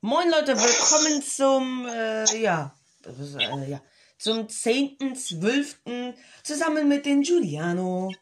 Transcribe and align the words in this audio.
Moin 0.00 0.30
Leute, 0.30 0.56
willkommen 0.56 1.20
zum, 1.24 1.84
äh, 1.88 2.24
ja, 2.40 2.72
das 3.02 3.18
ist, 3.18 3.34
äh, 3.34 3.68
ja, 3.68 3.80
zum 4.16 4.46
10.12. 4.46 6.14
zusammen 6.44 6.86
mit 6.86 7.04
den 7.04 7.22
Giuliano. 7.22 8.14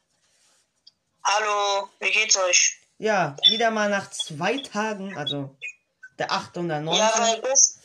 Hallo, 1.22 1.90
wie 2.00 2.10
geht's 2.10 2.38
euch? 2.38 2.80
Ja, 2.96 3.36
wieder 3.50 3.70
mal 3.70 3.90
nach 3.90 4.10
zwei 4.10 4.56
Tagen, 4.56 5.18
also 5.18 5.54
der 6.18 6.32
8. 6.32 6.56
und 6.56 6.68
der 6.68 6.80
9. 6.80 6.96
Ja, 6.96 7.12
weil, 7.18 7.42
bis, 7.42 7.78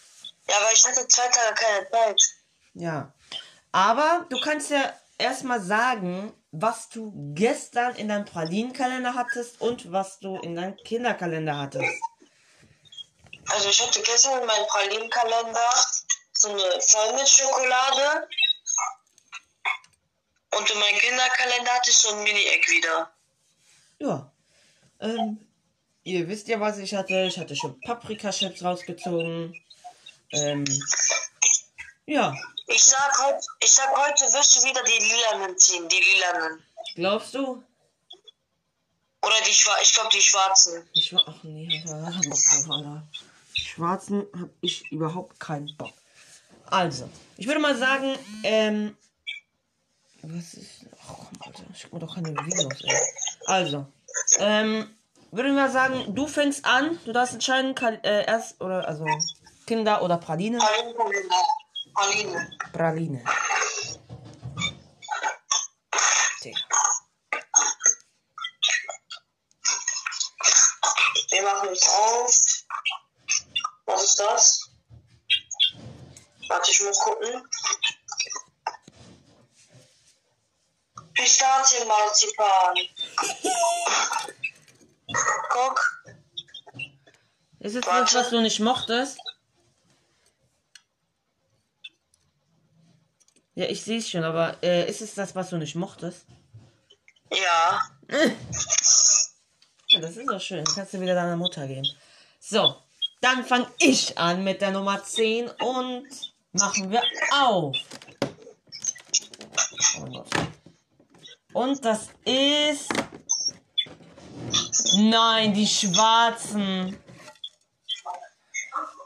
ja, 0.47 0.55
weil 0.63 0.73
ich 0.73 0.87
hatte 0.87 1.05
zwei 1.09 1.27
Tage 1.27 1.53
keine 1.53 1.89
Zeit. 1.91 2.21
Ja. 2.75 3.13
Aber 3.73 4.25
du 4.29 4.39
kannst 4.39 4.69
ja 4.69 4.93
erstmal 5.17 5.59
sagen, 5.59 6.31
was 6.51 6.87
du 6.87 7.11
gestern 7.33 7.95
in 7.95 8.07
deinem 8.07 8.23
Pralinenkalender 8.23 9.15
hattest 9.15 9.59
und 9.59 9.91
was 9.91 10.19
du 10.19 10.37
in 10.37 10.55
deinem 10.55 10.77
Kinderkalender 10.77 11.57
hattest. 11.57 12.01
Also 13.53 13.69
ich 13.69 13.81
hatte 13.81 14.01
gestern 14.01 14.39
in 14.39 14.45
meinem 14.45 14.67
Pralinenkalender 14.67 15.85
so 16.31 16.49
eine 16.49 16.81
Vollmilchschokolade 16.81 18.27
und 20.55 20.69
in 20.69 20.79
meinem 20.79 20.99
Kinderkalender 20.99 21.71
hatte 21.71 21.89
ich 21.89 21.97
so 21.97 22.13
ein 22.13 22.23
Mini-Egg 22.23 22.71
wieder. 22.71 23.11
Ja. 23.99 24.31
Ähm, 24.99 25.47
ihr 26.03 26.27
wisst 26.27 26.47
ja, 26.47 26.59
was 26.59 26.77
ich 26.77 26.93
hatte. 26.93 27.25
Ich 27.25 27.37
hatte 27.37 27.55
schon 27.55 27.79
Paprikachips 27.81 28.63
rausgezogen. 28.63 29.55
Ähm, 30.31 30.65
ja. 32.05 32.35
Ich 32.67 32.83
sag, 32.83 33.19
heut, 33.19 33.43
ich 33.61 33.71
sag 33.71 33.89
heute 33.95 34.25
wirst 34.33 34.57
du 34.57 34.67
wieder 34.67 34.83
die 34.83 35.03
lilanen 35.03 35.57
ziehen, 35.57 35.87
die 35.89 35.99
lilanen. 35.99 36.63
Glaubst 36.95 37.33
du? 37.33 37.63
Oder 39.23 39.41
die 39.45 39.53
schwarzen, 39.53 39.83
ich 39.83 39.93
glaube 39.93 40.09
die 40.13 40.21
schwarzen. 40.21 40.89
Die 40.95 41.01
Schwa 41.01 41.23
Ach 41.27 41.43
nee, 41.43 41.83
Schwarzen 43.53 44.25
hab 44.39 44.49
ich 44.61 44.91
überhaupt 44.91 45.39
keinen 45.39 45.75
Bock. 45.77 45.93
Also, 46.65 47.09
ich 47.37 47.47
würde 47.47 47.59
mal 47.59 47.75
sagen, 47.75 48.15
ähm. 48.43 48.95
Was 50.21 50.53
ist. 50.53 50.85
Ach 51.01 51.15
komm, 51.17 51.41
Alter, 51.41 51.63
schick 51.75 51.91
mir 51.91 51.99
doch 51.99 52.15
keine 52.15 52.29
Videos, 52.29 52.81
ey. 52.83 53.01
Also, 53.47 53.85
ähm, 54.39 54.87
würde 55.31 55.49
ich 55.49 55.55
mal 55.55 55.71
sagen, 55.71 56.13
du 56.13 56.27
fängst 56.27 56.65
an, 56.65 56.99
du 57.05 57.11
darfst 57.11 57.33
entscheiden, 57.33 57.73
kann, 57.75 57.95
äh, 58.03 58.25
erst 58.25 58.61
oder 58.61 58.87
also 58.87 59.05
Kinder 59.65 60.01
oder 60.01 60.17
Praline. 60.17 60.59
Praline. 61.93 62.57
Praline. 62.71 63.23
Digga. 66.43 66.59
Wir 71.31 71.43
machen 71.43 71.69
es 71.71 71.87
auf. 71.87 72.50
Das? 74.27 74.69
Warte, 76.47 76.71
ich 76.71 76.81
muss 76.81 76.99
gucken. 76.99 77.43
Pistazienmarzipan. 81.13 82.75
Guck. 85.49 86.03
Ist 87.59 87.75
es 87.75 87.85
Warte. 87.85 88.01
das, 88.01 88.13
was 88.15 88.29
du 88.29 88.41
nicht 88.41 88.59
mochtest? 88.59 89.19
Ja, 93.53 93.65
ich 93.65 93.83
sehe 93.83 93.99
es 93.99 94.09
schon, 94.09 94.23
aber 94.23 94.61
äh, 94.63 94.89
ist 94.89 95.01
es 95.01 95.13
das, 95.13 95.35
was 95.35 95.49
du 95.49 95.57
nicht 95.57 95.75
mochtest? 95.75 96.25
Ja. 97.31 97.81
Ja, 99.93 99.99
das 99.99 100.15
ist 100.15 100.25
doch 100.29 100.39
schön. 100.39 100.63
Kannst 100.63 100.93
du 100.93 101.01
wieder 101.01 101.15
deiner 101.15 101.35
Mutter 101.35 101.67
geben. 101.67 101.85
So, 102.39 102.81
dann 103.21 103.45
fange 103.45 103.71
ich 103.77 104.17
an 104.17 104.43
mit 104.43 104.61
der 104.61 104.71
Nummer 104.71 105.03
10 105.03 105.49
und 105.49 106.07
machen 106.51 106.91
wir 106.91 107.03
auf. 107.31 107.77
Und 111.53 111.85
das 111.85 112.09
ist. 112.25 112.89
Nein, 114.97 115.53
die 115.53 115.67
schwarzen. 115.67 116.97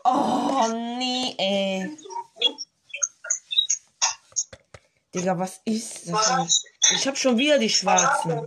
Oh, 0.03 0.67
nee, 0.97 1.35
ey. 1.37 1.97
Digga, 5.13 5.37
was 5.37 5.61
ist 5.65 6.09
das? 6.09 6.63
Ich 6.93 7.07
hab 7.07 7.17
schon 7.17 7.37
wieder 7.37 7.57
die 7.57 7.69
schwarzen. 7.69 8.45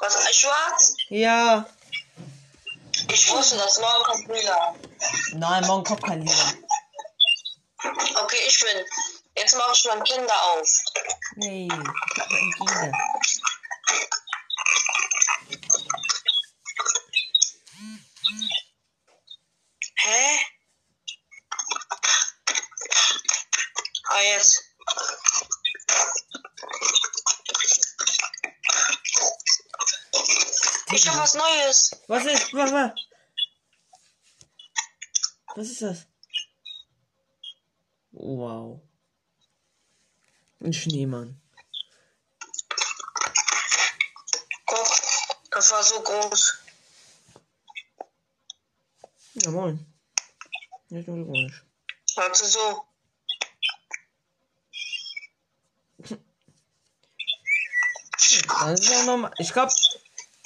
Was? 0.00 0.34
Schwarz? 0.34 0.96
Ja. 1.08 1.66
Ich 3.12 3.30
wusste 3.30 3.56
das. 3.56 3.80
Morgen 3.80 4.04
kommt 4.04 4.28
lila. 4.28 4.74
Nein, 5.32 5.66
morgen 5.66 5.84
kommt 5.84 6.04
kein 6.04 6.22
Lila. 6.22 6.54
Okay, 8.22 8.38
ich 8.46 8.60
bin. 8.60 8.84
Jetzt 9.36 9.56
mache 9.56 9.72
ich 9.74 9.84
mein 9.86 10.04
Kinder 10.04 10.34
auf. 10.52 10.68
Nee, 11.36 11.66
ich 11.66 12.20
hab 12.20 12.30
Angina. 12.30 12.92
Hä? 19.96 20.38
Ah, 24.08 24.20
jetzt. 24.34 24.69
Ich 30.92 31.08
hab 31.08 31.16
was 31.18 31.34
Neues. 31.34 31.90
Was 32.08 32.24
ist? 32.26 32.52
Was, 32.52 32.72
was? 32.72 32.92
Was 35.54 35.68
ist 35.68 35.82
das? 35.82 36.06
Wow. 38.12 38.80
Ein 40.60 40.72
Schneemann. 40.72 41.40
Guck, 44.66 44.88
das 45.50 45.70
war 45.70 45.82
so 45.82 46.02
groß. 46.02 46.58
Ja, 49.34 49.50
moin. 49.50 49.86
Nicht 50.88 51.06
nur 51.06 51.18
ironisch. 51.18 51.64
Warte 52.16 52.44
so. 52.46 52.84
Das 58.60 58.80
ist 58.80 58.90
ja 58.90 59.02
normal. 59.04 59.32
Ich 59.38 59.52
glaube, 59.52 59.72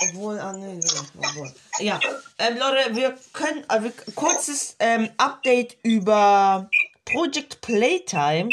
obwohl, 0.08 0.38
ah, 0.38 0.52
nee, 0.52 0.74
nee, 0.74 0.90
obwohl. 1.18 1.52
Ja, 1.78 2.00
ähm, 2.38 2.58
Leute, 2.58 2.94
wir 2.96 3.18
können, 3.32 3.64
äh, 3.68 3.82
wir, 3.82 3.92
kurzes 4.14 4.76
ähm, 4.78 5.10
Update 5.16 5.76
über 5.82 6.70
Project 7.04 7.60
Playtime. 7.60 8.50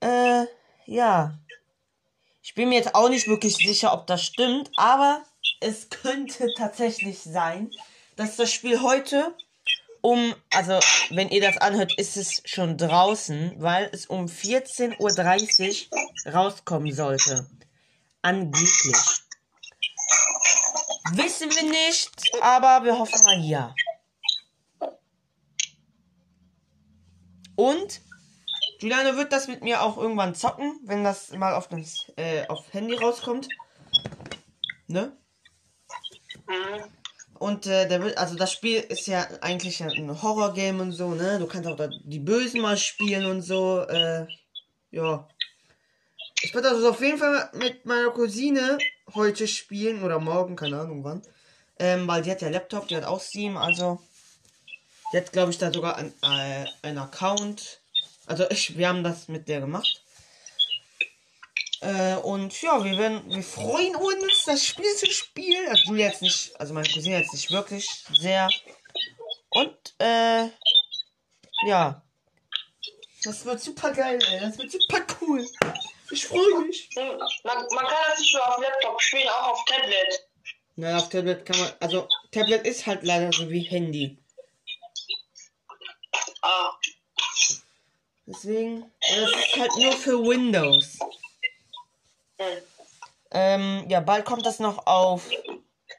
Äh, 0.00 0.44
ja. 0.86 1.38
Ich 2.42 2.54
bin 2.54 2.68
mir 2.68 2.76
jetzt 2.76 2.94
auch 2.94 3.08
nicht 3.08 3.26
wirklich 3.28 3.56
sicher, 3.56 3.92
ob 3.92 4.06
das 4.06 4.22
stimmt, 4.22 4.70
aber 4.76 5.22
es 5.60 5.88
könnte 5.90 6.48
tatsächlich 6.56 7.20
sein, 7.20 7.70
dass 8.16 8.36
das 8.36 8.52
Spiel 8.52 8.80
heute 8.82 9.34
um, 10.06 10.36
also 10.52 10.78
wenn 11.10 11.30
ihr 11.30 11.40
das 11.40 11.58
anhört, 11.58 11.98
ist 11.98 12.16
es 12.16 12.40
schon 12.44 12.78
draußen, 12.78 13.54
weil 13.58 13.90
es 13.92 14.06
um 14.06 14.26
14.30 14.26 15.88
Uhr 15.90 16.32
rauskommen 16.32 16.92
sollte. 16.92 17.50
Angeblich. 18.22 18.94
Wissen 21.12 21.50
wir 21.50 21.62
nicht, 21.62 22.10
aber 22.40 22.84
wir 22.84 22.98
hoffen 22.98 23.22
mal 23.24 23.40
ja. 23.40 23.74
Und 27.54 28.00
Giuliano 28.78 29.16
wird 29.16 29.32
das 29.32 29.48
mit 29.48 29.62
mir 29.62 29.82
auch 29.82 29.96
irgendwann 29.96 30.34
zocken, 30.34 30.78
wenn 30.84 31.04
das 31.04 31.30
mal 31.30 31.54
auf 31.54 31.68
das 31.68 32.10
äh, 32.16 32.46
auf 32.48 32.72
Handy 32.72 32.94
rauskommt. 32.94 33.48
Ne? 34.88 35.16
Und 37.38 37.66
äh, 37.66 37.88
der 37.88 38.02
wird, 38.02 38.18
also 38.18 38.34
das 38.34 38.52
Spiel 38.52 38.80
ist 38.80 39.06
ja 39.06 39.26
eigentlich 39.40 39.82
ein 39.82 40.22
Horror-Game 40.22 40.80
und 40.80 40.92
so, 40.92 41.10
ne? 41.10 41.38
Du 41.38 41.46
kannst 41.46 41.68
auch 41.68 41.78
die 42.04 42.20
Bösen 42.20 42.60
mal 42.60 42.76
spielen 42.76 43.26
und 43.26 43.42
so. 43.42 43.80
Äh, 43.80 44.26
ja. 44.90 45.28
Ich 46.42 46.54
werde 46.54 46.70
also 46.70 46.90
auf 46.90 47.00
jeden 47.00 47.18
Fall 47.18 47.50
mit 47.54 47.84
meiner 47.84 48.10
Cousine 48.10 48.78
heute 49.14 49.46
spielen 49.48 50.02
oder 50.02 50.18
morgen, 50.18 50.56
keine 50.56 50.80
Ahnung 50.80 51.04
wann. 51.04 51.22
Ähm, 51.78 52.08
weil 52.08 52.22
die 52.22 52.30
hat 52.30 52.42
ja 52.42 52.48
Laptop, 52.48 52.88
die 52.88 52.96
hat 52.96 53.04
auch 53.04 53.20
Steam, 53.20 53.56
also. 53.56 54.00
Die 55.12 55.18
hat, 55.18 55.32
glaube 55.32 55.52
ich, 55.52 55.58
da 55.58 55.72
sogar 55.72 55.96
ein, 55.96 56.12
äh, 56.22 56.66
ein 56.82 56.98
Account. 56.98 57.80
Also 58.26 58.48
ich, 58.50 58.76
wir 58.76 58.88
haben 58.88 59.04
das 59.04 59.28
mit 59.28 59.48
der 59.48 59.60
gemacht. 59.60 60.02
Äh, 61.80 62.16
und 62.16 62.60
ja, 62.62 62.82
wir 62.82 62.98
werden, 62.98 63.22
wir 63.28 63.42
freuen 63.42 63.94
uns, 63.94 64.44
das 64.46 64.64
Spiel 64.64 64.92
zu 64.96 65.06
spielen. 65.06 65.68
Also 65.68 65.84
du 65.86 65.94
jetzt 65.94 66.22
nicht, 66.22 66.58
also 66.58 66.74
meine 66.74 66.88
Cousine 66.88 67.18
jetzt 67.18 67.32
nicht 67.32 67.50
wirklich 67.50 67.88
sehr. 68.14 68.48
Und 69.50 69.94
äh, 69.98 70.48
ja. 71.66 72.02
Das 73.22 73.44
wird 73.44 73.60
super 73.60 73.92
geil, 73.92 74.18
ey. 74.28 74.40
Das 74.40 74.58
wird 74.58 74.72
super 74.72 75.06
cool. 75.20 75.46
Ich 76.10 76.26
freue 76.26 76.60
mich. 76.66 76.88
Man, 76.94 77.18
man 77.44 77.86
kann 77.86 77.98
das 78.10 78.20
nicht 78.20 78.34
nur 78.34 78.48
auf 78.48 78.60
Laptop 78.60 79.00
spielen, 79.02 79.28
auch 79.28 79.48
auf 79.48 79.64
Tablet. 79.64 80.28
Na, 80.76 80.98
auf 80.98 81.08
Tablet 81.08 81.44
kann 81.44 81.58
man, 81.58 81.72
also 81.80 82.08
Tablet 82.30 82.66
ist 82.66 82.86
halt 82.86 83.02
leider 83.02 83.32
so 83.32 83.50
wie 83.50 83.60
Handy. 83.60 84.18
Deswegen, 88.26 88.90
das 89.00 89.30
ist 89.30 89.56
halt 89.56 89.70
nur 89.76 89.92
für 89.92 90.18
Windows. 90.18 90.98
Hm. 92.38 92.62
Ähm, 93.30 93.86
ja, 93.88 94.00
bald 94.00 94.24
kommt 94.24 94.44
das 94.44 94.58
noch 94.58 94.86
auf 94.86 95.30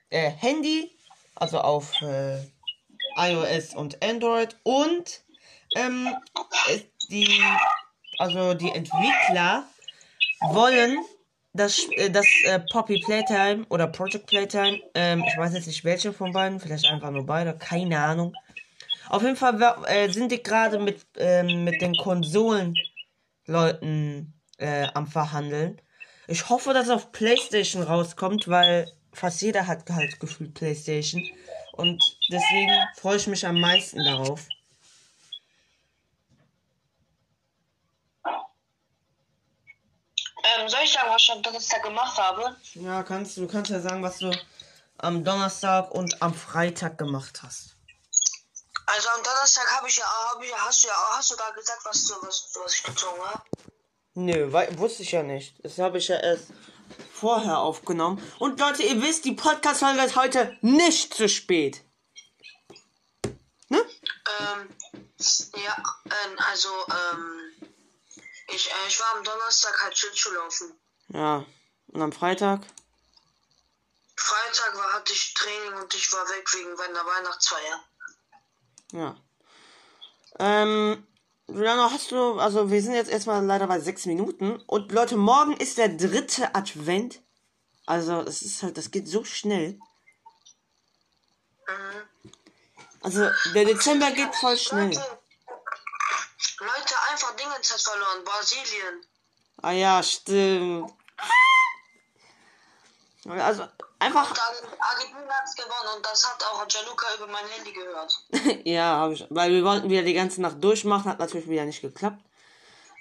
äh, 0.10 0.30
Handy, 0.30 0.96
also 1.36 1.60
auf 1.60 2.02
äh, 2.02 2.40
iOS 3.18 3.76
und 3.76 4.04
Android 4.04 4.58
und 4.64 5.24
ähm, 5.76 6.16
die, 7.10 7.42
also 8.18 8.54
die 8.54 8.72
Entwickler 8.72 9.68
wollen 10.42 10.98
das, 11.54 11.88
äh, 11.92 12.10
das 12.10 12.26
äh, 12.46 12.60
Poppy 12.72 13.00
Playtime 13.00 13.66
oder 13.70 13.88
Project 13.88 14.28
Playtime, 14.28 14.80
ähm, 14.94 15.24
ich 15.28 15.38
weiß 15.38 15.54
jetzt 15.54 15.68
nicht 15.68 15.84
welche 15.84 16.14
von 16.14 16.32
beiden, 16.32 16.60
vielleicht 16.60 16.86
einfach 16.88 17.12
nur 17.12 17.26
beide, 17.26 17.58
keine 17.58 18.00
Ahnung. 18.00 18.34
Auf 19.10 19.24
jeden 19.24 19.36
Fall 19.36 19.60
äh, 19.88 20.10
sind 20.10 20.32
die 20.32 20.44
gerade 20.44 20.80
mit, 20.80 21.06
ähm, 21.18 21.64
mit 21.64 21.82
den 21.82 21.96
Konsolenleuten 21.96 24.34
äh, 24.58 24.88
am 24.94 25.08
Verhandeln. 25.08 25.82
Ich 26.28 26.50
hoffe, 26.50 26.74
dass 26.74 26.88
es 26.88 26.92
auf 26.92 27.12
PlayStation 27.12 27.84
rauskommt, 27.84 28.48
weil 28.50 28.92
fast 29.14 29.42
jeder 29.42 29.66
hat 29.66 29.90
halt 29.90 30.20
gefühlt 30.20 30.54
PlayStation. 30.54 31.24
Und 31.72 32.04
deswegen 32.30 32.74
freue 32.96 33.18
ich 33.18 33.28
mich 33.28 33.48
am 33.48 33.60
meisten 33.60 34.04
darauf. 34.04 34.48
Ähm, 40.60 40.70
am 41.32 41.42
Donnerstag 41.44 41.84
gemacht 41.84 42.18
habe? 42.18 42.56
Ja, 42.74 43.04
kannst 43.04 43.38
du 43.38 43.48
kannst 43.48 43.72
ja 43.72 43.80
sagen, 43.80 44.04
was 44.04 44.18
du 44.20 44.32
am 44.98 45.24
Donnerstag 45.24 45.92
und 45.92 46.22
am 46.22 46.34
Freitag 46.34 46.98
gemacht 46.98 47.42
hast. 47.44 47.76
Also 48.86 49.10
am 49.10 49.24
Donnerstag 49.24 49.70
habe 49.76 49.88
ich 49.88 49.98
ja, 49.98 50.06
hab 50.06 50.42
ich, 50.42 50.54
hast 50.56 50.84
du 50.84 50.88
ja, 50.88 50.94
hast 51.12 51.32
du 51.32 51.36
da 51.36 51.50
gesagt, 51.52 51.82
was 51.84 52.06
du, 52.06 52.14
was, 52.22 52.50
was 52.64 52.74
ich 52.76 52.84
gezogen 52.84 53.22
habe? 53.22 53.44
Nö, 54.14 54.52
wei- 54.52 54.78
wusste 54.80 55.04
ich 55.04 55.12
ja 55.12 55.24
nicht. 55.24 55.54
Das 55.64 55.78
habe 55.78 55.98
ich 55.98 56.08
ja 56.08 56.18
erst 56.18 56.46
vorher 57.14 57.60
aufgenommen. 57.60 58.24
Und 58.40 58.60
Leute, 58.60 58.84
ihr 58.84 59.02
wisst, 59.02 59.26
die 59.26 59.34
Podcast-Folge 59.34 60.02
ist 60.04 60.16
heute 60.16 60.58
nicht 60.62 61.14
zu 61.14 61.28
spät. 61.30 61.84
Ne? 63.70 63.86
Ähm, 64.40 64.70
ja, 65.64 65.78
ähm, 66.06 66.40
also, 66.50 66.70
ähm, 66.90 67.70
ich, 68.48 68.68
äh, 68.72 68.88
ich 68.88 69.00
war 69.00 69.18
am 69.18 69.24
Donnerstag 69.24 69.84
halt 69.84 69.98
Schlittschuh 69.98 70.32
laufen. 70.32 70.80
Ja. 71.10 71.46
Und 71.88 72.02
am 72.02 72.12
Freitag? 72.12 72.62
Freitag 74.16 74.76
war, 74.76 74.94
hatte 74.94 75.14
ich 75.14 75.34
Training 75.34 75.74
und 75.80 75.94
ich 75.94 76.12
war 76.12 76.28
weg 76.30 76.54
wegen 76.54 76.74
meiner 76.76 77.06
Weihnachtsfeier. 77.06 77.84
Ja. 78.92 79.16
Ähm, 80.40 81.08
Juliano, 81.48 81.90
hast 81.92 82.12
du, 82.12 82.40
also 82.40 82.70
wir 82.70 82.82
sind 82.82 82.94
jetzt 82.94 83.10
erstmal 83.10 83.44
leider 83.46 83.68
bei 83.68 83.80
sechs 83.80 84.06
Minuten. 84.06 84.62
Und 84.68 84.92
Leute, 84.92 85.16
morgen 85.18 85.56
ist 85.58 85.78
der 85.78 85.90
dritte 85.90 86.54
Advent. 86.56 87.22
Also, 87.86 88.22
das 88.24 88.42
ist 88.42 88.64
halt, 88.64 88.78
das 88.78 88.92
geht 88.92 89.08
so 89.08 89.24
schnell. 89.24 89.80
Mhm. 91.68 92.32
Also, 93.02 93.30
der 93.54 93.66
Dezember 93.66 94.12
geht 94.12 94.36
voll 94.36 94.58
schnell. 94.58 94.90
Leute, 94.90 95.20
Leute, 96.60 96.96
einfach 97.12 97.36
Dingens 97.38 97.72
hat 97.72 97.82
verloren, 97.82 98.24
Brasilien. 98.26 99.06
Ah 99.62 99.72
ja, 99.72 100.04
stimmt. 100.04 100.92
Also, 103.28 103.68
einfach, 104.00 104.30
Und 104.30 104.40
Argen- 104.40 104.80
Argentinien 104.80 105.30
hat's 105.30 105.56
gewonnen 105.56 105.96
und 105.98 106.06
das 106.06 106.26
hat 106.26 106.42
auch 106.46 106.66
Gianluca 106.68 107.14
über 107.16 107.28
mein 107.28 107.46
Handy 107.48 107.74
gehört. 107.74 108.14
ja, 108.66 108.96
habe 108.98 109.14
ich, 109.16 109.26
weil 109.30 109.52
wir 109.52 109.64
wollten 109.66 109.90
wieder 109.90 110.04
die 110.04 110.14
ganze 110.14 110.42
Nacht 110.42 110.64
durchmachen, 110.64 111.10
hat 111.12 111.20
natürlich 111.20 111.50
wieder 111.50 111.66
nicht 111.66 111.82
geklappt. 111.82 112.22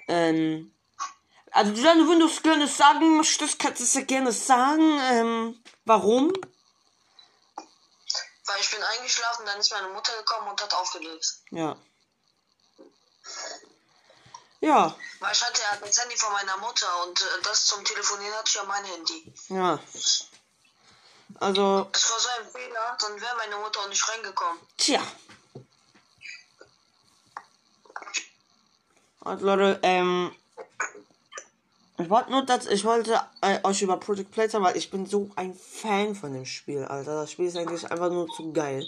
Ähm, 0.09 0.73
also, 1.51 1.71
Juliano, 1.71 2.09
wenn 2.09 2.19
du 2.19 2.25
es 2.25 2.41
gerne 2.43 2.67
sagen 2.67 3.17
möchtest, 3.17 3.57
kannst 3.59 3.79
du 3.79 3.83
es 3.85 3.93
ja 3.93 4.01
gerne 4.01 4.31
sagen. 4.33 4.99
Ähm, 5.11 5.63
warum? 5.85 6.33
Weil 8.45 8.59
ich 8.61 8.71
bin 8.71 8.81
eingeschlafen, 8.83 9.45
dann 9.45 9.59
ist 9.59 9.71
meine 9.71 9.89
Mutter 9.89 10.15
gekommen 10.17 10.49
und 10.49 10.61
hat 10.61 10.73
aufgelegt. 10.73 11.37
Ja. 11.51 11.77
Ja, 14.59 14.95
Weil 15.19 15.31
ich 15.33 15.43
hatte 15.43 15.61
ja 15.61 15.77
das 15.85 16.01
Handy 16.01 16.17
von 16.17 16.31
meiner 16.33 16.57
Mutter 16.57 16.87
und 17.05 17.21
äh, 17.21 17.25
das 17.43 17.65
zum 17.65 17.83
Telefonieren 17.85 18.33
hatte 18.33 18.47
ich 18.47 18.55
ja 18.55 18.63
mein 18.63 18.83
Handy. 18.85 19.33
ja. 19.49 19.79
Also, 21.39 21.87
Es 21.93 22.09
war 22.09 22.19
so 22.19 22.29
ein 22.39 22.49
Fehler, 22.51 22.97
dann 22.99 23.21
wäre 23.21 23.35
meine 23.37 23.57
Mutter 23.57 23.81
auch 23.81 23.89
nicht 23.89 24.07
reingekommen. 24.09 24.59
tja. 24.77 25.01
Also 29.21 29.45
Leute, 29.45 29.79
ähm, 29.83 30.33
ich 31.97 32.09
wollte 32.09 32.31
nur, 32.31 32.45
dass 32.45 32.65
ich 32.67 32.85
wollte 32.85 33.19
äh, 33.41 33.59
euch 33.63 33.81
über 33.81 33.97
Project 33.97 34.31
Playtime, 34.31 34.63
weil 34.63 34.77
ich 34.77 34.89
bin 34.89 35.05
so 35.05 35.29
ein 35.35 35.53
Fan 35.53 36.15
von 36.15 36.31
dem 36.33 36.45
Spiel, 36.45 36.85
Alter. 36.85 37.21
Das 37.21 37.31
Spiel 37.33 37.47
ist 37.47 37.57
eigentlich 37.57 37.91
einfach 37.91 38.09
nur 38.09 38.27
zu 38.29 38.53
geil. 38.53 38.85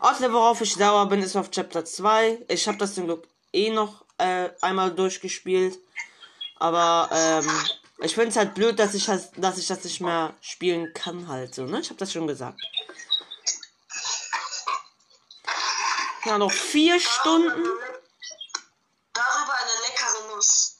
Außerdem, 0.00 0.32
worauf 0.32 0.60
ich 0.60 0.74
sauer 0.74 1.06
bin, 1.08 1.22
ist 1.22 1.36
auf 1.36 1.50
Chapter 1.52 1.84
2. 1.84 2.46
Ich 2.48 2.66
habe 2.66 2.78
das 2.78 2.94
zum 2.96 3.04
Glück 3.04 3.28
eh 3.52 3.70
noch 3.70 4.04
äh, 4.20 4.50
einmal 4.60 4.94
durchgespielt. 4.94 5.78
Aber 6.56 7.08
ähm, 7.12 7.50
ich 7.98 8.14
finde 8.14 8.30
es 8.30 8.36
halt 8.36 8.54
blöd, 8.54 8.78
dass 8.78 8.94
ich, 8.94 9.06
das, 9.06 9.30
dass 9.32 9.58
ich 9.58 9.66
das 9.66 9.82
nicht 9.84 10.00
mehr 10.00 10.34
spielen 10.40 10.92
kann 10.94 11.28
halt 11.28 11.54
so, 11.54 11.64
ne? 11.64 11.80
Ich 11.80 11.88
habe 11.88 11.98
das 11.98 12.12
schon 12.12 12.26
gesagt. 12.26 12.60
Ja, 16.24 16.36
noch 16.36 16.52
vier 16.52 17.00
Stunden. 17.00 17.64
Darüber 19.12 19.54
eine 19.54 19.88
leckere 19.88 20.34
Nuss. 20.34 20.76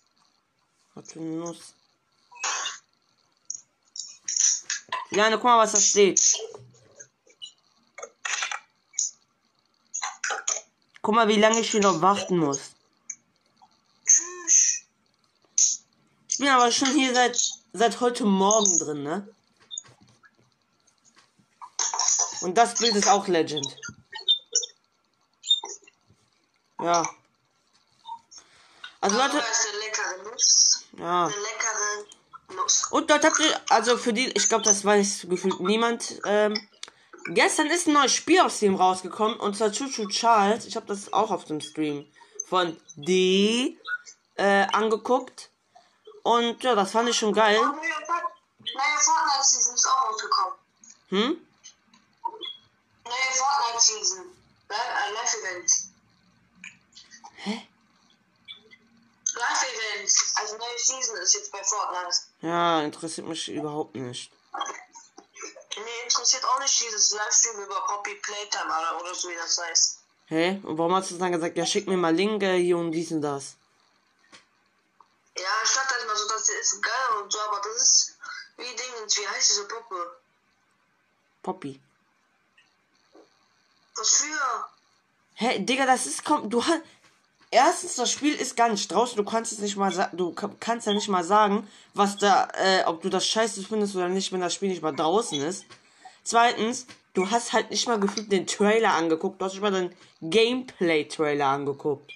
Was 0.95 1.13
für 1.13 1.19
eine 1.19 1.31
Nuss. 1.31 1.75
Jana, 5.11 5.37
guck 5.37 5.45
mal, 5.45 5.59
was 5.59 5.73
da 5.73 5.81
steht. 5.81 6.21
Guck 11.03 11.15
mal, 11.15 11.29
wie 11.29 11.41
lange 11.41 11.61
ich 11.61 11.71
hier 11.71 11.81
noch 11.81 12.01
warten 12.01 12.39
muss. 12.39 12.61
Tschüss. 14.07 14.85
Ich 16.29 16.30
bin 16.41 16.49
aber 16.49 16.73
schon 16.73 16.89
hier 16.89 17.15
seit, 17.15 17.39
seit 17.73 18.01
heute 18.01 18.25
Morgen 18.25 18.79
drin, 18.79 19.03
ne? 19.03 19.29
Und 22.41 22.57
das 22.57 22.75
Bild 22.77 22.97
ist 22.97 23.09
auch 23.09 23.29
Legend. 23.29 23.67
Ja. 26.81 27.09
Also 29.03 29.17
Leute, 29.17 29.37
Darüber 29.37 29.51
ist 29.51 29.69
eine 29.69 29.79
leckere 29.79 30.31
Nuss. 30.31 30.85
ja. 30.99 31.31
Und 32.91 33.11
dort 33.11 33.25
habt 33.25 33.39
ihr, 33.39 33.61
also 33.69 33.97
für 33.97 34.13
die, 34.13 34.29
ich 34.29 34.49
glaube, 34.49 34.65
das 34.65 34.85
weiß 34.85 35.27
gefühlt 35.29 35.61
niemand. 35.61 36.21
Ähm, 36.25 36.55
gestern 37.27 37.69
ist 37.69 37.87
ein 37.87 37.93
neues 37.93 38.13
Spiel 38.13 38.41
aus 38.41 38.59
dem 38.61 38.75
rausgekommen 38.75 39.39
und 39.39 39.57
zwar 39.57 39.73
Chuchu 39.73 40.09
Charles. 40.09 40.65
Ich 40.65 40.77
habe 40.77 40.87
das 40.87 41.13
auch 41.13 41.31
auf 41.31 41.45
dem 41.45 41.61
Stream 41.61 42.11
von 42.49 42.77
D 42.97 43.79
äh, 44.37 44.67
angeguckt. 44.73 45.51
Und 46.23 46.63
ja, 46.63 46.75
das 46.75 46.91
fand 46.91 47.09
ich 47.09 47.17
schon 47.17 47.33
geil. 47.33 47.59
Oh, 47.61 47.65
neue 47.67 48.07
Fort- 48.07 48.33
neue 48.59 48.99
Fortnite 48.99 49.45
Season 49.45 49.75
ist 49.75 49.87
auch 49.87 50.09
rausgekommen. 50.09 50.55
Hm? 51.09 51.47
Neue 53.05 53.33
Fortnite 53.35 53.81
Season. 53.81 54.25
Live, 54.69 54.79
äh, 54.79 55.13
Live 55.15 55.35
Event. 55.35 55.71
Hä? 57.37 57.69
Live 59.35 59.63
Event. 59.63 60.13
Also 60.37 60.57
neue 60.57 60.79
Season 60.79 61.17
ist 61.19 61.35
jetzt 61.35 61.53
bei 61.53 61.63
Fortnite. 61.65 62.17
Ja, 62.43 62.83
interessiert 62.83 63.27
mich 63.27 63.49
überhaupt 63.49 63.95
nicht. 63.95 64.31
Nee, 65.77 66.03
interessiert 66.05 66.45
auch 66.45 66.59
nicht 66.61 66.81
dieses 66.85 67.13
Livestream 67.13 67.61
über 67.65 67.81
Poppy 67.87 68.15
Playtime 68.17 68.67
oder, 68.67 69.01
oder 69.01 69.15
so 69.15 69.29
wie 69.31 69.35
das 69.37 69.57
heißt. 69.59 69.99
Hä? 70.27 70.61
Und 70.63 70.77
warum 70.79 70.95
hast 70.95 71.11
du 71.11 71.17
dann 71.19 71.33
gesagt, 71.33 71.57
ja, 71.57 71.65
schick 71.65 71.87
mir 71.89 71.97
mal 71.97 72.15
Link 72.15 72.43
äh, 72.43 72.59
hier 72.61 72.77
und 72.77 72.93
dies 72.93 73.11
und 73.13 73.23
das? 73.23 73.55
Das 76.59 76.73
ist 76.73 76.83
geil 76.83 77.23
und 77.23 77.33
so, 77.33 77.39
aber 77.41 77.61
das 77.63 77.83
ist 77.83 78.19
wie 78.57 78.63
Dingens, 78.65 79.17
wie 79.19 79.27
heißt 79.27 79.51
diese 79.51 79.69
Puppe? 79.69 80.21
Poppy. 81.43 81.81
Was 83.97 84.17
für? 84.17 84.67
Hä, 85.35 85.59
Digga, 85.61 85.87
das 85.87 86.07
ist 86.07 86.25
komm, 86.25 86.51
du 86.51 86.65
hast 86.65 86.83
erstens 87.51 87.97
das 87.97 88.11
Spiel 88.11 88.35
ist 88.35 88.57
gar 88.57 88.69
nicht 88.69 88.91
draußen, 88.91 89.17
du 89.17 89.25
kannst 89.25 89.53
es 89.53 89.59
nicht 89.59 89.77
mal 89.77 90.11
du 90.13 90.33
ka- 90.35 90.55
kannst 90.61 90.87
ja 90.87 90.93
nicht 90.93 91.09
mal 91.09 91.25
sagen, 91.25 91.69
was 91.95 92.17
da 92.19 92.49
äh, 92.55 92.85
ob 92.85 93.01
du 93.03 93.09
das 93.09 93.27
scheiße 93.27 93.65
findest 93.65 93.97
oder 93.97 94.09
nicht, 94.09 94.33
wenn 94.33 94.41
das 94.41 94.55
Spiel 94.55 94.69
nicht 94.69 94.83
mal 94.83 94.95
draußen 94.95 95.41
ist. 95.41 95.65
Zweitens, 96.25 96.87
du 97.15 97.31
hast 97.31 97.53
halt 97.53 97.71
nicht 97.71 97.89
mal 97.89 97.99
gefühlt 97.99 98.31
den 98.31 98.47
Trailer 98.47 98.93
angeguckt, 98.93 99.41
du 99.41 99.45
hast 99.47 99.53
nicht 99.53 99.63
mal 99.63 99.73
den 99.73 99.97
Gameplay 100.21 101.05
Trailer 101.05 101.47
angeguckt. 101.47 102.13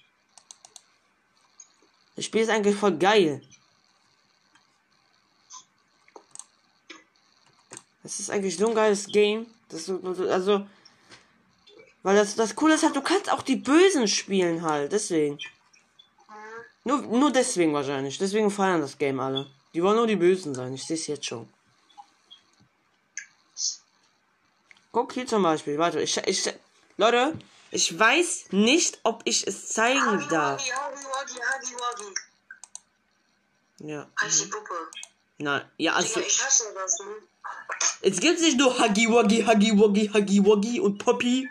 Das 2.17 2.27
Spiel 2.27 2.43
ist 2.43 2.51
eigentlich 2.51 2.77
voll 2.77 2.97
geil. 2.99 3.43
Das 8.05 8.21
ist 8.21 8.31
eigentlich 8.31 8.57
so 8.57 8.69
ein 8.69 8.75
geiles 8.77 9.09
Game. 9.09 9.47
Das 9.69 9.87
so, 9.87 10.01
also 10.31 10.65
weil 12.05 12.17
das, 12.17 12.37
das 12.37 12.55
Coole 12.55 12.75
ist 12.75 12.83
halt, 12.83 12.95
du 12.95 13.01
kannst 13.01 13.33
auch 13.33 13.41
die 13.41 13.57
Bösen 13.57 14.07
spielen 14.07 14.63
halt, 14.63 14.93
deswegen. 14.93 15.39
Nur, 16.85 16.99
nur 16.99 17.33
deswegen 17.33 17.73
wahrscheinlich. 17.73 18.19
Deswegen 18.19 18.51
feiern 18.51 18.83
das 18.83 18.99
Game 18.99 19.19
alle. 19.19 19.51
Die 19.73 19.83
wollen 19.83 19.97
nur 19.97 20.07
die 20.07 20.17
Bösen 20.17 20.55
sein. 20.55 20.75
Ich 20.75 20.85
sehe 20.85 20.97
es 20.97 21.07
jetzt 21.07 21.25
schon. 21.25 21.49
Guck 24.93 25.15
hier 25.15 25.27
zum 25.27 25.43
Beispiel. 25.43 25.79
Warte, 25.79 26.03
ich, 26.03 26.15
ich, 26.19 26.55
Leute, 26.99 27.39
ich 27.71 27.99
weiß 27.99 28.49
nicht, 28.51 29.01
ob 29.03 29.23
ich 29.25 29.47
es 29.47 29.69
zeigen 29.69 30.29
darf. 30.29 30.63
Ja. 33.79 34.09
Heißt 34.21 34.45
die 34.45 34.49
Puppe. 34.49 34.75
Nein, 35.39 35.69
ja, 35.79 35.95
also, 35.95 36.15
Digga, 36.15 36.27
ich 36.27 36.45
hasse 36.45 36.73
das, 36.75 36.99
ne? 37.01 37.07
Es 38.03 38.21
gibt 38.21 38.41
nicht 38.41 38.59
nur 38.59 38.79
Huggy 38.79 39.09
Wuggy, 39.09 39.45
Huggy 39.45 39.77
Wuggy, 39.79 40.09
Huggy 40.13 40.45
Wuggy 40.45 40.81
und 40.81 40.99
Poppy. 40.99 41.49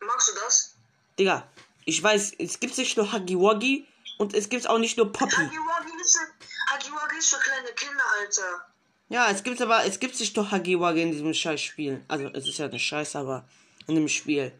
Magst 0.00 0.28
du 0.28 0.32
das? 0.44 0.74
Digga, 1.18 1.46
ich 1.84 2.02
weiß, 2.02 2.32
es 2.38 2.58
gibt 2.60 2.76
nicht 2.78 2.96
nur 2.96 3.12
Huggy 3.12 3.38
Wuggy 3.38 3.86
und 4.18 4.34
es 4.34 4.48
gibt 4.48 4.66
auch 4.68 4.78
nicht 4.78 4.96
nur 4.96 5.12
Poppy. 5.12 5.34
Huggy 5.36 5.56
Wuggy 5.56 6.00
ist, 6.00 6.18
für- 6.18 6.74
Huggy 6.74 6.90
Wuggy 6.92 7.18
ist 7.18 7.34
für 7.34 7.40
kleine 7.40 7.68
Kinder, 7.74 8.04
Alter. 8.20 8.66
Ja, 9.08 9.28
es 9.30 9.42
gibt 9.42 9.60
aber, 9.60 9.84
es 9.84 9.98
gibt 9.98 10.18
nicht 10.20 10.36
doch 10.36 10.52
Huggy 10.52 10.78
Wuggy 10.78 11.02
in 11.02 11.10
diesem 11.12 11.34
scheiß 11.34 11.60
Spiel. 11.60 12.04
Also, 12.08 12.28
es 12.28 12.46
ist 12.46 12.58
ja 12.58 12.66
eine 12.66 12.78
Scheiße, 12.78 13.18
aber 13.18 13.44
in 13.86 13.96
dem 13.96 14.08
Spiel. 14.08 14.52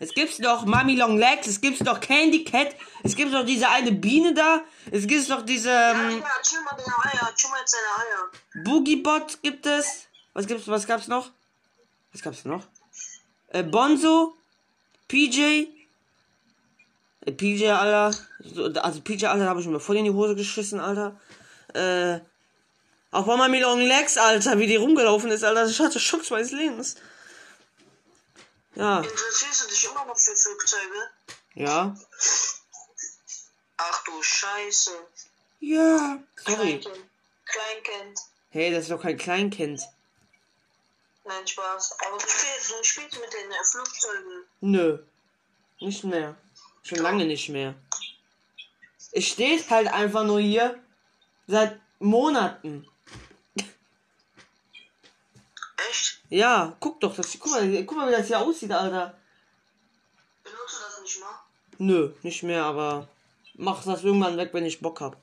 Es 0.00 0.12
gibt 0.12 0.44
doch 0.44 0.64
Mami 0.64 0.96
Long 0.96 1.16
Legs, 1.18 1.46
es 1.46 1.60
gibt 1.60 1.86
doch 1.86 2.00
Candy 2.00 2.44
Cat, 2.44 2.74
es 3.02 3.14
gibt 3.14 3.32
doch 3.32 3.44
diese 3.44 3.68
eine 3.68 3.92
Biene 3.92 4.34
da, 4.34 4.62
es 4.90 5.06
gibt 5.06 5.30
doch 5.30 5.42
diese 5.42 5.70
Ja, 5.70 5.92
ähm, 5.92 6.22
chill 6.42 6.60
mal 6.62 6.76
deine 6.76 6.96
Eier, 7.04 7.32
mal 7.50 7.60
jetzt 7.60 7.74
deine 7.74 8.62
Eier. 8.62 8.64
Boogie 8.64 8.96
Bot 8.96 9.38
gibt 9.42 9.66
es. 9.66 10.06
Was 10.32 10.46
gibt's, 10.46 10.66
was 10.66 10.86
gab's 10.86 11.06
noch? 11.06 11.30
Was 12.12 12.22
gab's 12.22 12.44
noch? 12.44 12.64
Äh, 13.48 13.62
Bonzo, 13.62 14.34
PJ, 15.06 15.68
äh, 17.24 17.32
PJ, 17.32 17.68
Alter. 17.68 18.16
So, 18.40 18.64
Also 18.80 19.00
PJ, 19.00 19.26
Alter, 19.26 19.46
habe 19.46 19.60
ich 19.60 19.66
mir 19.66 19.80
voll 19.80 19.96
in 19.96 20.04
die 20.04 20.10
Hose 20.10 20.34
geschissen, 20.34 20.80
Alter. 20.80 21.18
Äh, 21.72 22.20
auch 23.12 23.26
bei 23.26 23.36
Mami 23.36 23.60
Long 23.60 23.80
Legs, 23.80 24.18
Alter, 24.18 24.58
wie 24.58 24.66
die 24.66 24.76
rumgelaufen 24.76 25.30
ist, 25.30 25.44
Alter. 25.44 25.62
Das 25.62 25.78
hatte 25.78 26.00
Schocks 26.00 26.30
meines 26.30 26.50
Lebens. 26.50 26.96
Ja, 28.76 29.00
Interessierst 29.00 29.64
du 29.64 29.68
dich 29.68 29.84
immer 29.84 30.04
noch 30.04 30.18
für 30.18 30.34
Flugzeuge? 30.36 31.10
ja. 31.54 31.96
Ach 33.76 34.04
du 34.04 34.22
Scheiße. 34.22 34.92
Ja. 35.60 36.18
Sorry. 36.36 36.78
Kleinkind. 36.80 37.04
Kleinkind. 37.44 38.20
Hey, 38.50 38.70
das 38.72 38.82
ist 38.84 38.90
doch 38.90 39.02
kein 39.02 39.16
Kleinkind. 39.18 39.82
Nein, 41.24 41.46
Spaß. 41.46 41.96
Aber 42.06 42.18
du 42.18 42.26
spielst, 42.28 42.70
du 42.70 42.84
spielst 42.84 43.20
mit 43.20 43.32
den 43.32 43.50
äh, 43.50 43.64
Flugzeugen. 43.64 44.44
Nö. 44.60 44.98
Nicht 45.80 46.04
mehr. 46.04 46.36
Schon 46.82 46.98
lange 46.98 47.24
nicht 47.24 47.48
mehr. 47.48 47.74
Es 49.12 49.26
steht 49.26 49.68
halt 49.70 49.88
einfach 49.88 50.24
nur 50.24 50.40
hier 50.40 50.78
seit 51.46 51.80
Monaten. 51.98 52.88
Echt? 55.94 56.20
Ja, 56.30 56.76
guck 56.80 57.00
doch, 57.00 57.14
das, 57.14 57.36
guck, 57.38 57.52
mal, 57.52 57.84
guck 57.84 57.96
mal, 57.96 58.08
wie 58.08 58.12
das 58.12 58.26
hier 58.26 58.40
aussieht, 58.40 58.72
Alter. 58.72 59.14
Benutzt 60.42 60.78
du 60.78 60.84
das 60.84 61.00
nicht 61.02 61.20
mal? 61.20 61.40
Nö, 61.78 62.12
nicht 62.22 62.42
mehr, 62.42 62.64
aber 62.64 63.08
mach 63.54 63.84
das 63.84 64.04
irgendwann 64.04 64.36
weg, 64.36 64.50
wenn 64.52 64.64
ich 64.66 64.80
Bock 64.80 65.00
hab. 65.00 65.16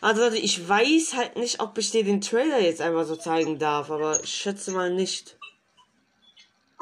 Also 0.00 0.22
Leute, 0.22 0.36
ich 0.36 0.68
weiß 0.68 1.14
halt 1.14 1.36
nicht, 1.36 1.60
ob 1.60 1.78
ich 1.78 1.90
dir 1.90 2.04
den 2.04 2.20
Trailer 2.20 2.60
jetzt 2.60 2.80
einfach 2.80 3.06
so 3.06 3.16
zeigen 3.16 3.58
darf, 3.58 3.90
aber 3.90 4.22
ich 4.22 4.34
schätze 4.34 4.70
mal 4.72 4.92
nicht. 4.92 5.36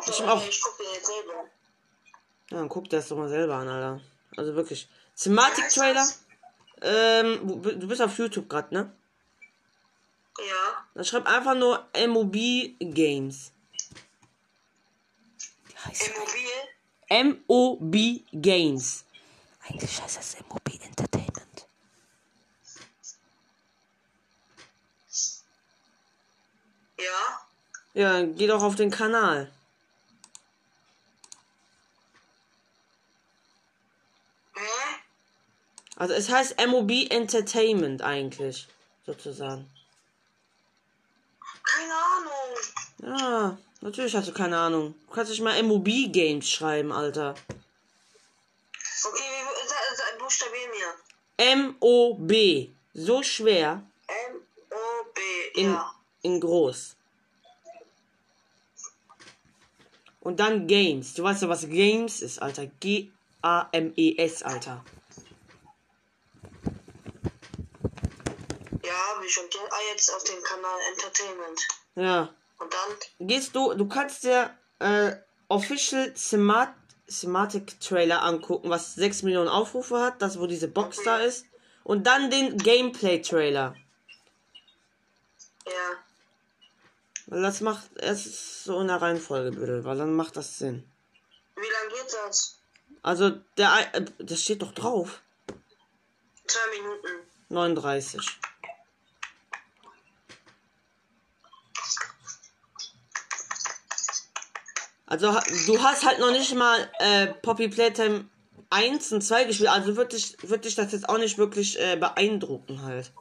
Ich 0.07 0.21
Okay, 0.21 0.29
auch. 0.29 0.45
ich 0.49 0.61
guck 0.61 0.79
dir 0.79 0.93
jetzt 0.93 1.07
selber. 1.07 1.45
Ja, 2.51 2.57
dann 2.59 2.69
guck 2.69 2.85
dir 2.91 2.97
das 2.97 3.09
doch 3.09 3.17
mal 3.17 3.29
selber 3.29 3.55
an, 3.55 3.69
Alter. 3.69 4.01
Also 4.37 4.55
wirklich. 4.57 4.89
Thematik-Trailer. 5.17 6.05
Ähm, 6.81 7.63
du 7.63 7.73
du 7.77 7.87
bist 7.87 8.03
auf 8.03 8.19
YouTube 8.19 8.49
gerade, 8.49 8.75
ne? 8.75 8.93
Dann 10.95 11.05
schreib 11.05 11.27
einfach 11.27 11.55
nur 11.55 11.87
MOB 12.07 12.35
Games. 12.79 13.53
Wie 15.67 15.77
heißt 15.77 16.11
Immobil. 17.11 17.37
MOB 17.49 18.23
Games. 18.33 19.05
Eigentlich 19.65 20.03
heißt 20.03 20.17
das 20.19 20.37
MOB 20.49 20.69
Entertainment. 20.83 21.67
Ja. 26.99 27.41
Ja, 27.95 28.23
geh 28.23 28.47
doch 28.47 28.63
auf 28.63 28.77
den 28.77 28.91
Kanal. 28.91 29.51
Also 35.97 36.15
es 36.15 36.31
heißt 36.31 36.57
MOB 36.67 37.11
Entertainment 37.11 38.03
eigentlich, 38.03 38.67
sozusagen. 39.07 39.71
Keine 41.73 41.95
Ahnung. 41.95 43.19
Ja, 43.21 43.59
natürlich 43.81 44.14
hast 44.14 44.29
du 44.29 44.33
keine 44.33 44.59
Ahnung. 44.59 44.95
Du 45.07 45.14
kannst 45.14 45.31
nicht 45.31 45.41
mal 45.41 45.61
MOB 45.62 45.88
Games 46.12 46.49
schreiben, 46.49 46.93
Alter. 46.93 47.35
Okay, 49.05 49.23
wie, 49.23 50.19
buchstabier 50.19 50.69
mir. 50.69 50.95
M-O-B. 51.37 52.69
So 52.95 53.23
schwer 53.23 53.83
M-O-B. 54.07 55.21
in, 55.61 55.73
Ja. 55.73 55.95
in 56.23 56.41
groß. 56.41 56.97
Und 60.21 60.38
dann 60.38 60.67
Games. 60.69 61.14
Du 61.14 61.25
weißt 61.25 61.43
ja, 61.43 61.49
was 61.49 61.69
Games 61.69 62.21
ist, 62.21 62.41
Alter. 62.41 62.67
G-A-M-E-S, 62.67 64.43
Alter. 64.45 64.85
Ja, 68.85 68.93
hab 68.93 69.12
ich. 69.26 69.38
Und 69.38 69.55
jetzt 69.91 70.14
auf 70.14 70.25
dem 70.25 70.43
Kanal 70.43 70.79
Entertainment. 70.93 71.61
Ja. 71.95 72.35
Und 72.59 72.73
dann? 72.73 73.26
Gehst 73.29 73.55
du, 73.55 73.75
du 73.75 73.88
kannst 73.88 74.25
dir 74.25 74.57
äh, 74.79 75.17
Official 75.49 76.12
Themat 76.14 76.75
Thematic 77.09 77.79
Trailer 77.81 78.23
angucken, 78.23 78.71
was 78.71 78.95
6 78.95 79.23
Millionen 79.25 79.49
Aufrufe 79.49 80.00
hat, 80.00 80.23
das 80.23 80.38
wo 80.38 80.47
diese 80.47 80.69
Box 80.69 81.02
da 81.05 81.19
ist. 81.19 81.47
Und 81.85 82.07
dann 82.07 82.31
den 82.31 82.57
Gameplay 82.57 83.21
Trailer. 83.21 83.76
Ja. 85.67 85.73
Weil 87.26 87.43
das 87.43 87.61
macht 87.61 87.85
es 87.97 88.64
so 88.64 88.81
in 88.81 88.88
der 88.88 89.02
Reihenfolge 89.02 89.52
bitte, 89.52 89.85
weil 89.85 89.99
dann 89.99 90.14
macht 90.14 90.37
das 90.37 90.59
Sinn. 90.59 90.88
Wie 91.57 91.61
lange 91.61 92.02
geht 92.02 92.12
das? 92.25 92.59
Also 93.02 93.31
der 93.57 93.95
äh, 93.95 94.05
das 94.19 94.41
steht 94.43 94.62
doch 94.62 94.73
drauf. 94.73 95.21
Zwei 96.47 96.79
Minuten. 96.79 97.09
39. 97.49 98.21
Also 105.12 105.38
du 105.66 105.83
hast 105.83 106.07
halt 106.07 106.21
noch 106.21 106.31
nicht 106.31 106.54
mal 106.54 106.90
äh, 106.99 107.26
Poppy 107.26 107.69
Playtime 107.69 108.25
1 108.71 109.12
und 109.12 109.21
2 109.21 109.45
gespielt, 109.45 109.69
also 109.69 109.95
wird 109.95 110.14
dich, 110.14 110.38
wird 110.40 110.64
dich 110.64 110.75
das 110.75 110.90
jetzt 110.92 111.07
auch 111.07 111.19
nicht 111.19 111.37
wirklich 111.37 111.78
äh, 111.78 111.97
beeindrucken 111.97 112.81
halt. 112.81 113.12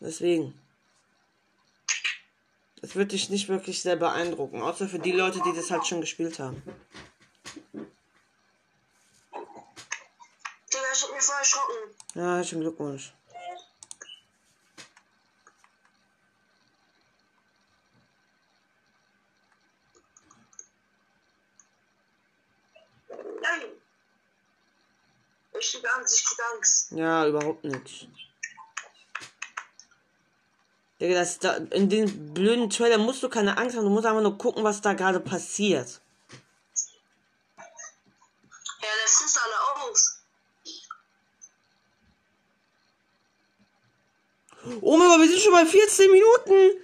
Deswegen. 0.00 0.52
Das 2.82 2.94
wird 2.94 3.12
dich 3.12 3.30
nicht 3.30 3.48
wirklich 3.48 3.80
sehr 3.80 3.96
beeindrucken, 3.96 4.60
außer 4.60 4.86
für 4.86 4.98
die 4.98 5.12
Leute, 5.12 5.40
die 5.46 5.54
das 5.56 5.70
halt 5.70 5.86
schon 5.86 6.02
gespielt 6.02 6.38
haben. 6.38 6.62
Digga, 9.32 10.84
ich 10.92 11.02
hab 11.02 11.14
mich 11.14 11.22
voll 11.22 11.36
erschrocken. 11.38 11.74
Ja, 12.16 12.36
herzlichen 12.36 12.60
Glückwunsch. 12.60 13.14
Nein. 23.40 23.62
Ich 25.68 25.74
krieg 25.74 25.94
Angst, 25.96 26.18
ich 26.18 26.24
krieg 26.24 26.38
Angst. 26.54 26.92
Ja, 26.92 27.26
überhaupt 27.26 27.62
nicht. 27.64 28.08
Digga, 30.98 31.14
das 31.14 31.38
da, 31.38 31.56
in 31.56 31.90
den 31.90 32.32
blöden 32.32 32.70
Trailer 32.70 32.96
musst 32.96 33.22
du 33.22 33.28
keine 33.28 33.58
Angst 33.58 33.76
haben, 33.76 33.84
du 33.84 33.90
musst 33.90 34.06
einfach 34.06 34.22
nur 34.22 34.38
gucken, 34.38 34.64
was 34.64 34.80
da 34.80 34.94
gerade 34.94 35.20
passiert. 35.20 36.00
Ja, 38.80 38.88
das 39.02 39.20
ist 39.20 39.38
alle 39.38 39.90
aus. 39.90 40.22
Oh 44.80 44.96
mein 44.96 45.08
Gott, 45.08 45.20
wir 45.20 45.28
sind 45.28 45.40
schon 45.40 45.52
bei 45.52 45.66
14 45.66 46.10
Minuten. 46.10 46.82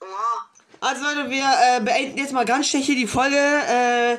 Oha. 0.00 0.50
Also 0.80 1.04
Leute, 1.04 1.30
wir 1.30 1.44
äh, 1.44 1.80
beenden 1.80 2.18
jetzt 2.18 2.32
mal 2.32 2.44
ganz 2.44 2.68
schnell 2.68 2.82
hier 2.82 2.96
die 2.96 3.06
Folge. 3.06 3.36
Äh, 3.36 4.18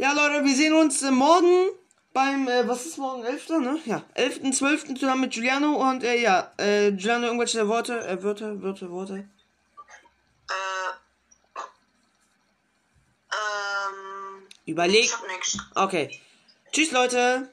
ja, 0.00 0.12
Leute, 0.14 0.42
wir 0.46 0.56
sehen 0.56 0.72
uns 0.72 1.02
äh, 1.02 1.10
morgen 1.10 1.72
beim, 2.14 2.48
äh, 2.48 2.66
was 2.66 2.86
ist 2.86 2.96
morgen, 2.96 3.22
11. 3.22 3.50
ne? 3.50 3.78
Ja, 3.84 4.02
11.12. 4.16 4.98
zusammen 4.98 5.20
mit 5.20 5.34
Giuliano 5.34 5.74
und, 5.74 6.02
äh, 6.02 6.18
ja, 6.18 6.50
äh, 6.56 6.90
Giuliano, 6.92 7.26
irgendwelche 7.26 7.68
Worte, 7.68 8.00
äh, 8.08 8.22
Wörter, 8.22 8.62
Wörter, 8.62 8.90
Worte. 8.90 9.28
Äh, 10.48 10.90
ähm, 13.30 14.48
Überlegt. 14.64 15.04
Ich 15.04 15.12
hab 15.14 15.28
nix. 15.28 15.58
Okay. 15.74 16.18
Tschüss, 16.72 16.92
Leute. 16.92 17.52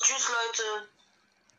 Tschüss, 0.00 0.28
Leute. 0.28 0.88